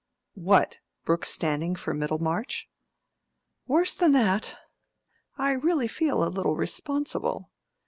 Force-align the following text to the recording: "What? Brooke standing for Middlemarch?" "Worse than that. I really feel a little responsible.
"What? 0.33 0.79
Brooke 1.05 1.25
standing 1.25 1.75
for 1.75 1.93
Middlemarch?" 1.93 2.67
"Worse 3.67 3.93
than 3.93 4.13
that. 4.13 4.57
I 5.37 5.51
really 5.51 5.87
feel 5.87 6.23
a 6.23 6.25
little 6.27 6.55
responsible. 6.55 7.51